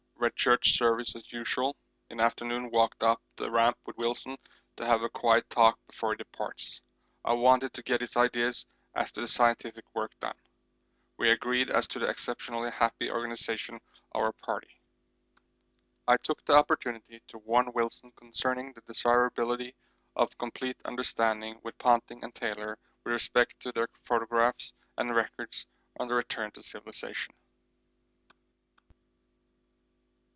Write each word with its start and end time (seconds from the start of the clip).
Read 0.21 0.35
Church 0.35 0.77
Service 0.77 1.15
as 1.15 1.33
usual; 1.33 1.75
in 2.07 2.19
afternoon 2.21 2.69
walked 2.69 3.01
up 3.01 3.19
the 3.37 3.49
Ramp 3.49 3.75
with 3.87 3.97
Wilson 3.97 4.37
to 4.75 4.85
have 4.85 5.01
a 5.01 5.09
quiet 5.09 5.49
talk 5.49 5.79
before 5.87 6.11
he 6.11 6.17
departs. 6.17 6.79
I 7.25 7.33
wanted 7.33 7.73
to 7.73 7.81
get 7.81 8.01
his 8.01 8.15
ideas 8.15 8.67
as 8.93 9.11
to 9.13 9.21
the 9.21 9.27
scientific 9.27 9.83
work 9.95 10.11
done. 10.19 10.37
We 11.17 11.31
agreed 11.31 11.71
as 11.71 11.87
to 11.87 11.99
the 11.99 12.07
exceptionally 12.07 12.69
happy 12.69 13.09
organisation 13.09 13.81
of 14.11 14.21
our 14.21 14.31
party. 14.31 14.79
I 16.07 16.17
took 16.17 16.45
the 16.45 16.53
opportunity 16.53 17.21
to 17.29 17.39
warn 17.39 17.73
Wilson 17.73 18.11
concerning 18.15 18.73
the 18.73 18.81
desirability 18.81 19.73
of 20.15 20.37
complete 20.37 20.77
understanding 20.85 21.59
with 21.63 21.79
Ponting 21.79 22.23
and 22.23 22.33
Taylor 22.35 22.77
with 23.03 23.13
respect 23.13 23.59
to 23.61 23.71
their 23.71 23.87
photographs 24.03 24.75
and 24.99 25.15
records 25.15 25.65
on 25.99 26.07
their 26.07 26.17
return 26.17 26.51
to 26.51 26.61
civilisation. 26.61 27.33